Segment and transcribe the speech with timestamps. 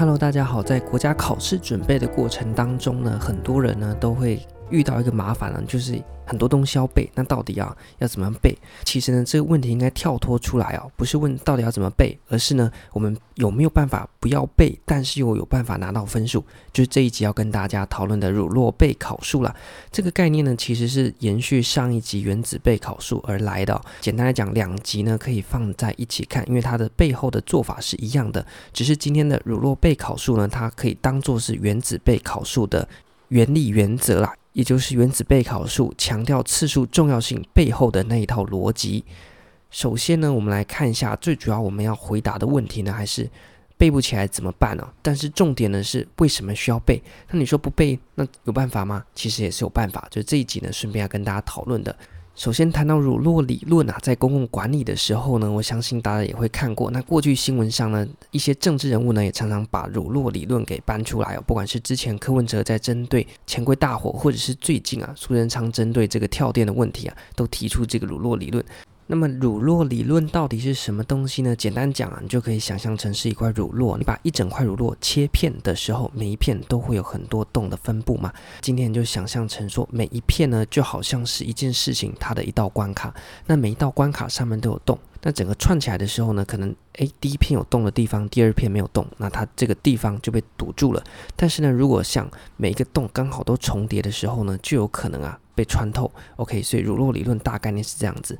[0.00, 0.62] Hello，大家好。
[0.62, 4.38] 在国家考试准备的过程当中呢，很多人呢都会
[4.70, 8.56] 遇到一个麻烦了，就是很多东西要背，那到底要要怎么样背？
[8.84, 16.44] 其实呢，这个问题应该跳脱出来哦，不是问到底要怎么背，而是呢，我们有没有办法不要背，但是又有办法拿到分数？
[16.72, 19.54] 就是这一集要跟大家讨论的乳酪背考术啦。
[19.90, 23.80] 这个概念呢，其实是延续上一集原子背考术而来的。
[24.00, 32.86] 简单来讲，两集呢可以放在一起看，因为它的背后的做法是一样的，只是今天的乳酪背考术呢，它可以当做是原子背考术的
[33.28, 34.34] 原理原则啦。
[34.58, 39.04] 也就是原子备考术强调次数重要性背后的那一套逻辑。
[39.70, 43.30] 首先呢，我们来看一下最主要我们要回答的问题呢，还是
[43.76, 44.84] 背不起来怎么办呢？
[45.00, 47.00] 但是重点呢是为什么需要背？
[47.30, 49.04] 那你说不背，那有办法吗？
[49.14, 50.08] 其实也是有办法。
[50.10, 51.96] 就这一集呢，顺便要跟大家讨论的。
[52.38, 56.88] 首先谈到乳酪理论啊，在公共管理的时候呢，我相信大家也会看过。
[56.88, 61.42] 那过去新闻上呢，一些政治人物呢，也常常把乳酪理论给搬出来哦。
[61.48, 68.64] 不管是之前柯文哲在针对钱柜大火，或者是最近啊苏贞昌针对这个跳电的问题啊，都提出这个乳酪理论。
[69.10, 71.56] 那么乳酪理论到底是什么东西呢？
[71.56, 73.96] 简单讲啊，你就可以想象成是一块乳酪。
[73.96, 78.30] 你把一整块乳酪切片的时候，每一片都会有很多洞的分布嘛。
[78.60, 83.14] 今天就想象成说，每一片呢，就好像是一件事情它的一道关卡。
[83.46, 84.98] 那每一道关卡上面都有洞。
[85.22, 91.02] 那整个串起来的时候呢，可能诶，第一片有洞的地方，第二片没有洞，那它这个地方就被堵住了。
[91.34, 96.12] 但是呢，如果像每一个洞刚好都重叠的时候呢，就有可能啊被穿透。
[96.36, 98.38] OK，所以乳酪理论大概念是这样子。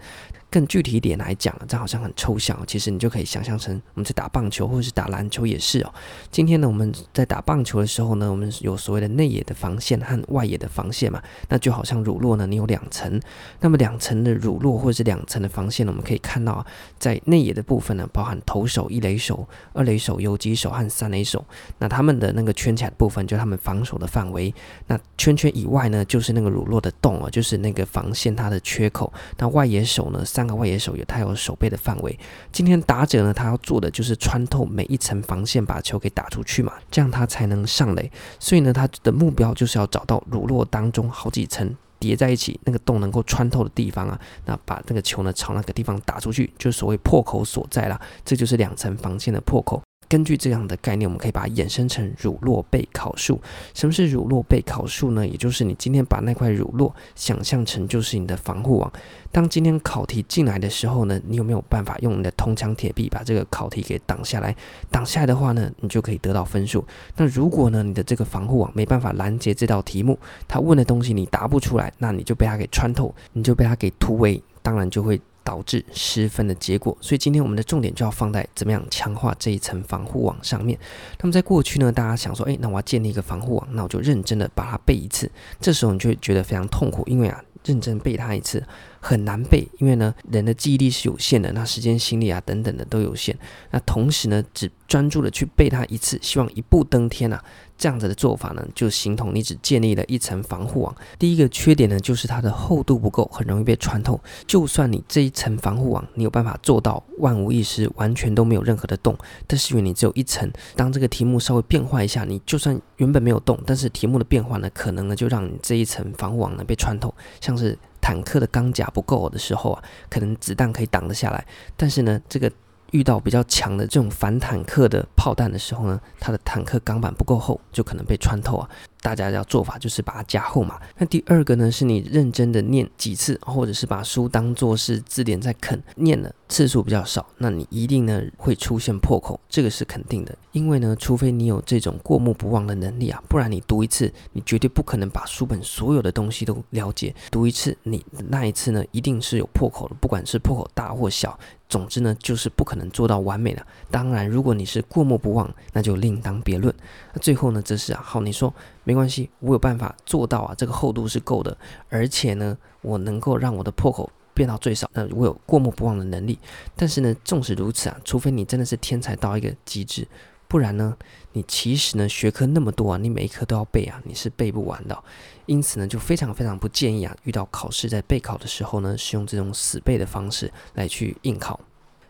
[0.50, 5.92] 更具体一点来讲，这好像很抽象，其实你就可以想象成我们在打棒球或者是打篮球也是哦。
[6.30, 13.20] 今天呢，我们在打棒球的时候呢，我们有所谓的内野的防线和外野的防线嘛，那就好像乳酪呢，你有两层，
[13.60, 16.66] 那么两层的乳酪或者是两层的防线呢，我们可以看到啊，
[16.98, 21.44] 在内野的部分呢，包含投手、一垒手、二垒手、游击手和三垒手，
[21.78, 24.54] 那他们的那个圈起来的部分就是他们防守的范围，
[24.86, 32.16] 那圈圈以外呢，就是那个乳酪的洞啊，就是那个防线它的缺口，那外野手呢，三个外野手有他有守备的范围。
[32.52, 38.08] 今天打者呢，他要做的就是穿透每一层防线，把球给打出去嘛，这样他才能上垒。
[38.38, 48.00] 所以呢，他的目标就是要找到乳酪当中好几层叠在一起，那个洞能够穿透的地方啊，那把那个球呢朝那个地方打出去，就所谓破口所在了。
[48.24, 49.82] 这就是两层防线的破口。
[50.08, 53.40] 根据这样的概念，我们可以把它衍生成乳酪背考术。
[53.74, 55.26] 什么是乳酪背考术呢？
[55.26, 58.90] 也就是你今天把那块乳酪想象成就是你的防护网。
[59.30, 64.56] 当今天考题进来的时候呢，你有没有办法用你的铜墙铁壁把这个考题给挡下来？
[64.90, 66.82] 挡下来的话呢，你就可以得到分数。
[67.16, 75.20] 那如果呢，你的这个防护网没办法拦截这道题目，他问的东西你答不出来，那你就被他给穿透，你就被他给突围，当然就会。
[75.48, 80.78] 导致失分的结果，所以今天我们的重点就要放在怎么样强化这一层防护网上面。
[81.22, 85.30] 那么在过去呢，大家想说，哎，那我要建立一个防护网，那我就认真的把它背一次。
[85.58, 88.62] 这时候你就会觉得非常痛苦，因为啊，认真背它一次
[89.08, 93.34] 很难背，因为呢，人的记忆力是有限的，那时间、心力啊等等的都有限。
[93.70, 97.42] 那同时呢，只专注的去背它一次，希望一步登天啊。
[97.78, 100.94] 这样子的做法呢，就形同你只建立了一层防护网。
[101.16, 104.20] 第一个缺点呢，就是它的厚度不够，很容易被穿透。
[104.46, 117.14] 就算你这一层防护网，你有办法做到万无一失，完全都没有任何的洞，但是因为你只有一层，当这个题目稍微变化一下，你就算原本没有洞，但是题目的变化呢，可能呢就让你这一层防护网呢被穿透。
[117.40, 121.46] 像是坦克的钢甲不够的时候啊，可能子弹可以挡得下来，
[121.76, 122.50] 但是呢这个。
[122.92, 128.66] 遇到比较强的这种反坦克的炮弹的时候呢，它的坦克钢板不够厚，就可能被穿透啊。
[129.00, 130.78] 大家要做法就是把它加厚嘛。
[130.96, 140.36] 那第二个呢，是你认真的念几次，或者是把书当做是字典在啃，念的次数比较少，那你一定呢会出现破口，这个是肯定的。
[140.52, 147.14] 因为呢，除非你有这种过目不忘的能力啊，不然你读一次，你绝对不可能把书本所有的东西都了解。
[147.30, 151.38] 读一次，你那一次呢，一定是有破口的，不管是破口大或小，
[151.68, 153.64] 总之呢，就是不可能做到完美的。
[153.90, 156.74] 当然，如果你是过目不忘，那就另当别论。
[157.12, 158.52] 那最后呢，这是啊，好，你说。
[158.88, 161.54] 没关系，我有办法做到啊，这个厚度是够的，
[161.90, 164.90] 而且呢，我能够让我的破口变到最少。
[164.94, 166.38] 那我有过目不忘的能力，
[166.74, 170.08] 但是呢，纵使如此啊，除非你真的是天才到一个极致，
[170.48, 170.96] 不然呢，
[171.34, 174.98] 你其实呢，学科那么多啊，你每一科都要背啊，你是背不完的。
[175.44, 181.60] 因此呢，就非常非常不建议啊，遇到考试在备考的时候呢，是用这种死背的方式来去应考。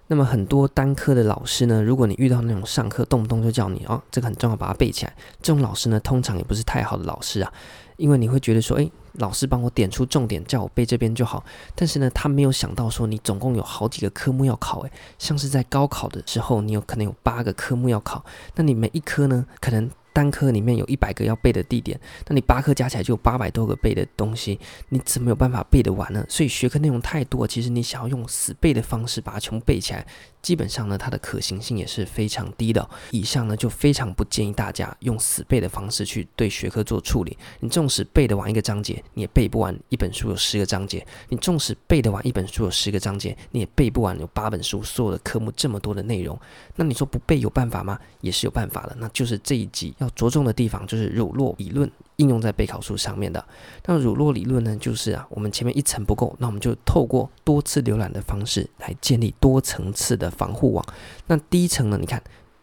[0.08, 7.52] 那么很多单科的老师呢，如果你遇到那种上课动不动就叫你哦，这个很重要，把它背起来，这种老师呢，通常也不是太好的老师啊，
[7.98, 11.44] 因为你会觉得说，诶，老师帮我点出重点，叫我背这边就好。
[11.74, 19.90] 但是呢，他没有想到说你总共有好几个科目要考，诶，像是在高考的时候，你有可能有八个科目要考，那你每一科呢，可能。
[20.18, 26.26] 单科里面有一百个要背的地点，那你八科加起来就有八百多个背的东西，你怎么有办法背得完呢？
[26.28, 30.04] 所以学科内容太多，其实你想要用死背的方式把它全部背起来，
[30.42, 32.90] 基本上呢，它的可行性也是非常低的。
[33.12, 37.38] 以上呢，就非常不建议大家用死背的方式去对学科做处理。
[37.60, 46.36] 你纵使背得完一个章节，你也背不完一本书有十个章节；你纵使背得完一本书有十个章节，你也背不完有八本书所有的科目这么多的内容。
[46.74, 47.96] 那你说不背有办法吗？
[48.20, 50.07] 也是有办法的，那就是这一集要。
[50.14, 53.44] 着重的地方就是乳酪理论应用在备考书上面的。
[53.86, 60.84] 那乳酪理论呢，就是啊，我们前面一层不够，那我们就透过多次浏览的方式来建立多层次的防护网。
[61.26, 62.22] 那第一层呢，你看，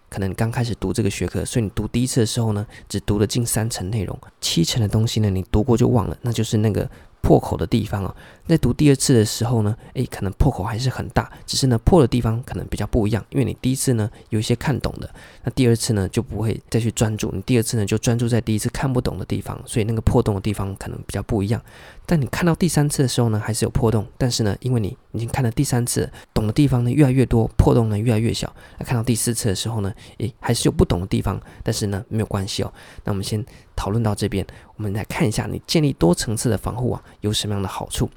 [0.10, 6.90] 可能刚开始读这个学科，所以你读第一次的时候呢，只读了近三层内容，七层的东西呢，你读过就忘了，那就是那个。
[7.26, 8.16] 破口的地方啊，
[8.48, 15.10] 在读第二次的时候呢，诶，可能破口还是很大，只是呢破的地方可能比较不一样，因为你第一次呢有一些看懂的，
[15.44, 21.60] 那第二次呢就不会再去专注，你第二次呢就专注在第一次看不懂的地方，所以那个破洞的地方可能比较不一样。
[22.06, 28.54] 但你看到第三次的时候呢，还是有破洞，但是呢，因为你已经看了第三次，懂的地方呢越来越多，破洞呢越来越小。
[28.78, 32.74] 那看到第四次的时候呢，诶，还是有不懂的地方，但是呢没有关系哦。
[33.04, 33.44] 那我们先
[33.76, 34.46] 讨论到这边，
[34.76, 38.10] 我们来看一下你建立多层次的防护网有什么样的好处。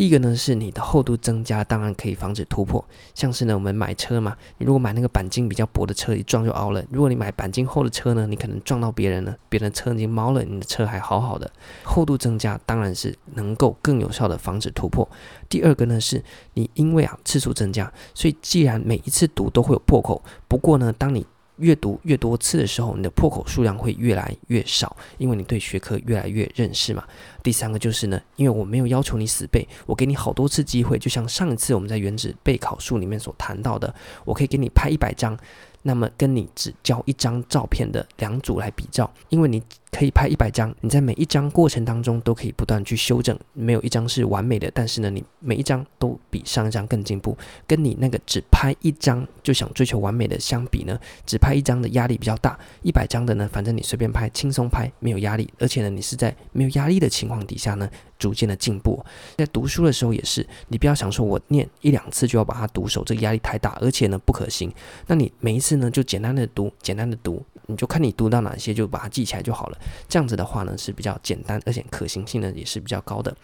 [0.00, 2.82] 第一个呢，是你的厚度增加，当然可以防止突破。
[3.14, 11.52] 像是呢，我们买车嘛，你如果买那个钣金比较薄的车，一撞就凹了；如果你买钣金厚的车呢，你可能撞到别人了，别人车已经猫了，你的车还好好的。
[11.84, 15.06] 厚度增加当然是能够更有效的防止突破。
[15.50, 16.24] 第二个呢，是
[16.54, 21.26] 你因为啊次数增加，所以既然每一次读都会有破口，不过呢，当你
[21.60, 27.04] 阅读越多次的时候，你的破口数量会越来越少，因为你对学科越来越认识嘛。
[27.42, 35.38] 第三个就是呢，因为我没有要求你死背，我给你好多次机会，就像上一次我们在原子备考术里面所谈到的，我可以给你拍一百张。
[35.82, 47.36] 那么跟你只交一张照片的两组来比较，因为你可以拍一百张，你在每一张过程当中都可以不断去修正，没有一张是完美的，但是呢，你每一张都比上一张更进步。
[47.66, 57.90] 跟你那个只拍一张就想追求完美的相比呢，只拍一张的压力比较大，一百张的呢，反正你随便拍，轻松拍，没有压力，而且呢，你是在没有压力的情况底下呢。
[58.20, 59.04] 逐渐的进步，
[59.38, 64.72] 在读书的时候也是，你不要想说我念一两次就要把它读熟，这个压力太大，而且呢不可行。
[65.06, 69.78] 那你每一次呢就简单的读，简单的读，你就看你读到哪些就把它记起来就好了。
[70.06, 73.34] 这样子的话呢是比较简单，而且可行性呢也是比较高的。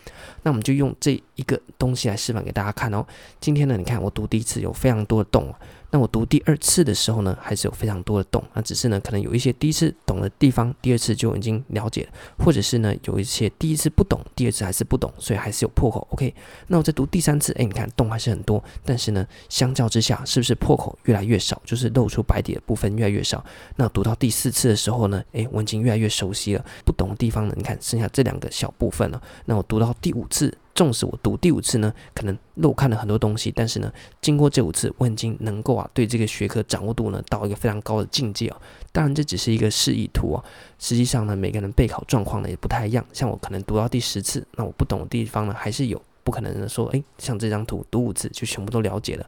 [0.42, 3.04] 那我们就用这一个东西来示范给大家看哦。
[3.40, 5.52] 今天呢，你看我读第一次有非常多的洞。
[5.96, 12.06] 那我读第二次的时候呢，还是有非常多的洞，那只是呢，可能有一些第一次懂的地方，第二次就已经了解，
[12.38, 16.06] 或者是呢，有一些第一次不懂，第二次还是不懂，所以还是有破口。
[16.10, 16.34] OK，
[16.66, 21.62] 那我在读第三次，哎，你看洞还是很多，但是呢，相较之下，是不是破口越来越少？
[21.64, 23.42] 就是露出白底的部分越来越少。
[23.76, 29.22] 那读到第四次的时候呢，哎，我已经越来越熟悉了，不懂的地方呢，你看剩下这两个小部分了。
[29.46, 30.58] 那我读到第五次。
[30.76, 33.90] 纵使我读第五次呢，可能漏看了很多东西，但是呢，
[34.20, 38.60] 经过这五次，我已经能够啊，对这个学科掌握度呢，到一个非常高的境界啊。
[38.92, 40.44] 当然，这只是一个示意图啊。
[40.78, 43.04] 实际上呢，每个人备考状况呢也不太一样。
[43.12, 49.26] 像我可能读到第十次，那我不懂的地方呢还是有，不可能说，诶，像这张图读五次就全部都了解了。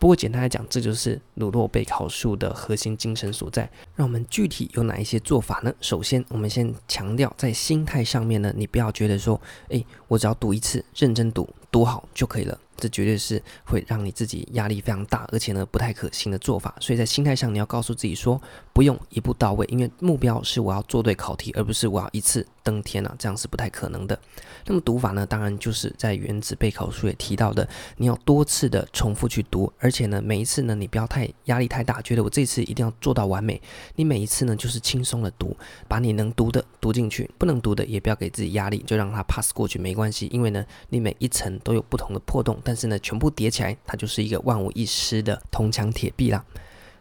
[0.00, 3.70] 不过简单来讲，这就是鲁诺备考术的核心精神所在。
[3.94, 5.70] 让我们具体有哪一些做法呢？
[5.82, 12.58] 首先，我们先强调在心态上面呢，你不要觉得说，哎，我只要读一次，认真读，读好就可以了。
[12.80, 16.74] 这绝对是会让你自己压力非常大，而且呢不太可行的做法。
[16.80, 18.40] 所以在心态上，你要告诉自己说，
[18.72, 24.18] 不用一步到位，因为目标是我要做对考题，而不是我要一次登天啊，这样是不太可能的。
[24.64, 33.60] 那么读法呢，当然就是在原子备考书也提到的，你要多次的重复去读，而且呢每一次呢你不要太压力太大，觉得我这次一定要做到完美。
[33.96, 35.56] 你每一次呢就是轻松的读，
[35.86, 42.58] 把你能读的读进去，不能读的也不要给自己压力，就让它 pass 过去没关系，因为呢你每一层都有不同的破洞。
[42.70, 46.44] 但是呢，全部叠起来，它就是一个万无一失的铜墙铁壁啦。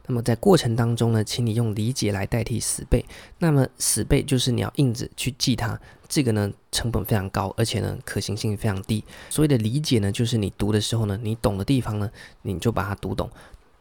[0.08, 3.06] 那么在过程当中呢，请你用理解来代替死背。
[3.38, 9.04] 那么死背就是你要硬着去记它，这个呢成本非常高，而且呢可行性非常低。
[9.30, 12.10] 所谓的理解呢，就是你读的时候呢，你懂的地方呢，
[12.42, 13.30] 你就把它读懂。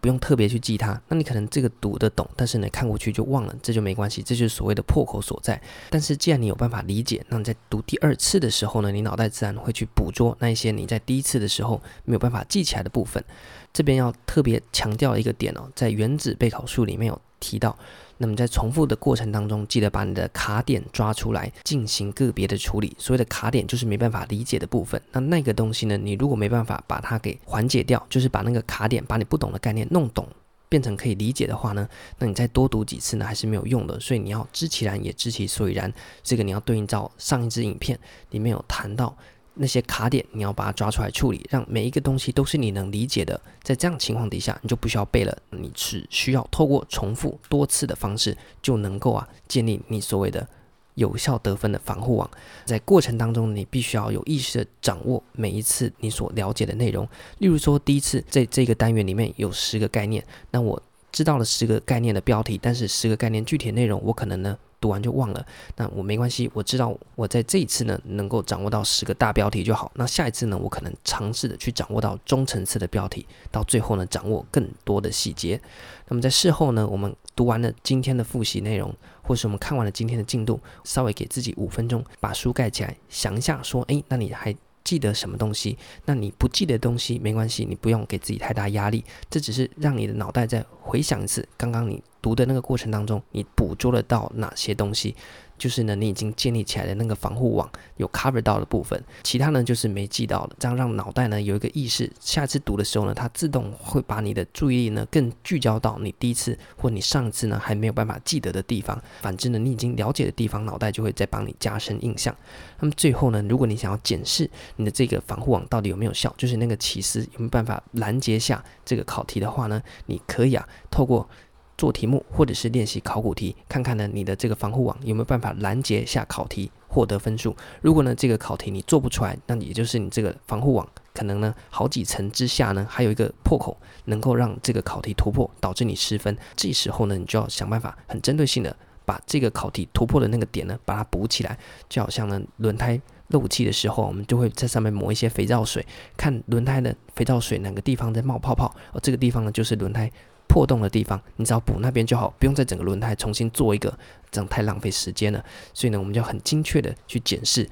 [0.08, 5.60] 不用特别去记它，那你可能这个读得懂，但是呢看过去就忘了，这就没关系，这就是所谓的破口所在。
[5.90, 13.22] 但是既然你有办法理解，那你在读第二次的时候呢，你脑袋自然会去捕捉那一些你在第一次的时候没有办法记起来的部分。
[13.70, 17.78] 这边要特别强调一个点哦，在原子备考术里面有提到。
[18.18, 22.94] 那么在重复的过程当中，记得把你的卡点抓出来，进行个别的处理。
[22.98, 25.00] 所谓的卡点就是没办法理解的部分。
[25.12, 30.26] 那那个东西呢，你如果没办法把它给缓解掉，就是把那个卡点，把你不懂的概念弄懂，
[30.68, 33.98] 变成可以理解的话呢，那你再多读几次呢，还是没有用的。
[34.00, 35.92] 所以你要知其然也知其所以然。
[36.22, 37.98] 这个你要对应到上一支影片
[38.30, 39.16] 里面有谈到。
[39.58, 43.38] 那些卡点，你要把它抓出来处理，让每一个东西都是你能理解的。
[43.62, 50.48] 在这样情况底下，你就不需要背了，你只需要透过重复多次的方式，就能够啊建立你所谓的
[50.94, 52.30] 有效得分的防护网。
[52.64, 57.08] 在过程当中，你必须要有意识的掌握每一次你所了解的内容。
[57.38, 64.56] 例如说，第一次在这个单元里面有十个概念，那我知道了十个概念的标题，但是十个概念具体内容，我可能呢。
[64.80, 65.44] 读完就忘了，
[65.76, 69.90] 那我没关系，我知道我在这一次呢能够掌握到十个大标题就好。
[69.94, 75.60] 那下一次呢，我可能尝试的去掌握到中层次的标题，到最后呢掌握更多的细节。
[76.08, 84.54] 那么在事后呢，我们读完了今天的复习内容，或是我们看完了今天的进度，稍微给自己五分钟把书盖起来，想一下说，诶，那你还
[84.84, 85.76] 记得什么东西？
[86.06, 92.02] 那你不记得东西没关系，你不用给自己太大压力，这只是让你的脑袋再回想一次刚刚你。
[92.20, 95.14] 读的那个过程当中，你捕捉得到哪些东西？
[95.56, 100.54] 就是呢，你已经建立起来的那个防护网有 cover 到的部分，其他呢就是没记到的。
[100.56, 109.02] 这样让脑袋呢有一个意识，下次读的时候呢，它自动会把你的注意力呢更聚焦到你第一次或你上次呢还没有办法记得的地方。
[109.20, 112.32] 反之呢，你已经了解的地方，脑袋就会再帮你加深印象。
[112.78, 121.28] 那么最后呢，如果你想要检视你的这个防护网到底有没有效，就是那个起司有没有办法拦截下这个考题的话呢，你可以啊透过。
[121.78, 127.56] 做题目或者是练习考古题，看看呢你的这个防护网有没有办法拦截下考题，获得分数。
[127.80, 136.36] 如果呢这个考题你做不出来，那也就是你这个防护网可能呢好几层之下呢还有一个破口，能够让这个考题突破，导致你失分。
[136.56, 141.56] 这时候呢你就要想办法很针对性的把这个考题突破的那个点呢把它补起来。
[141.88, 150.10] 就好像呢轮胎漏气的时候，我们就会在上面抹一些肥皂水，看轮胎的肥皂水哪个地方在冒泡泡，而这个地方呢就是轮胎。
[150.48, 153.96] 破洞的地方，你只要补那边就好，不用再整个轮胎重新做一个，
[154.30, 155.44] 这样太浪费时间了。
[155.72, 157.68] 所以呢，我们就很精确的去检视。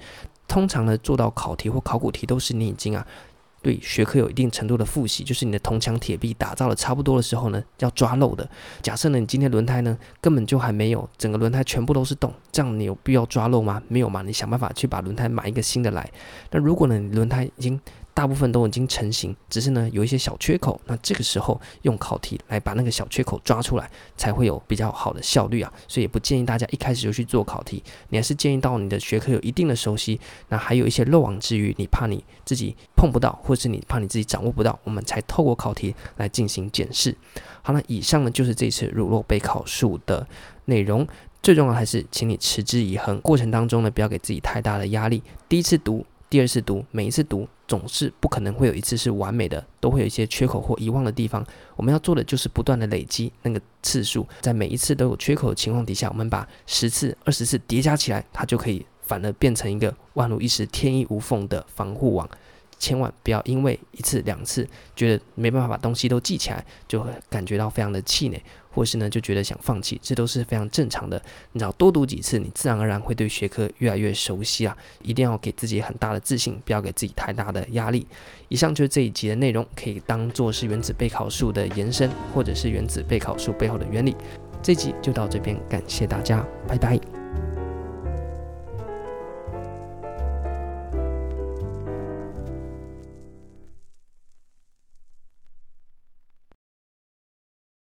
[0.47, 3.05] 通常呢，做到考题或考古题都是你已经啊，
[3.63, 8.49] 对学科有一定程度的复习，就是你的铜墙铁壁打造的差不多的时候呢，要抓漏的。
[8.81, 13.83] 假设呢，你今天轮胎呢根本就还没有，整个轮胎全部都是洞，这样你有必要抓漏吗？
[13.89, 16.09] 没有嘛，你想办法去把轮胎买一个新的来。
[16.53, 17.81] 那如果呢，你轮胎已经
[18.17, 20.81] 大部分都已经成型，只是呢有一些小缺口。
[20.87, 25.71] 那这个时候用考题来把那个小缺口抓出来，才会有比较好的效率啊。
[25.87, 30.19] 所以也不建议大家一开始就去做考题，你还是建议到你的学科有一定的熟悉，
[30.49, 37.15] 那还有一些漏网之鱼，你怕你自己碰不到，或是你怕你自己掌握不到，我们才透过考题来进行检视。
[37.61, 40.27] 好，了以上呢就是这次乳酪备考术的
[40.65, 41.07] 内容。
[41.43, 45.23] 最重要还是请你持之以恒，过程当中呢不要给自己太大的压力。
[45.51, 46.07] 第一次读。
[46.37, 51.43] 第二次读，每一次读总是不可能会有一次是完美的，都会有一些缺口或遗忘的地方。
[51.77, 62.29] 我们要做的就是不断的累积那个次数，在每一次都有缺口的情况底下，我们把十次、二十次叠加起来，它就可以反而变成一个万无一失、天衣无缝的防护网。
[62.79, 68.39] 千万不要因为一次两次觉得没办法把东西都记起来，就会感觉到非常的气馁，
[68.77, 71.21] 或是呢就觉得想放弃，这都是非常正常的。
[71.53, 74.77] 你只要多读几次，你自然而然会对学科越来越熟悉啊！
[75.01, 78.07] 一定要给自己很大的自信，不要给自己太大的压力。
[78.49, 84.15] 以上就是这一集的内容，可以当做是原子备考术的延伸，或者是原子备考术背后的原理。
[84.63, 87.16] 这集就到这边，感谢大家，拜拜。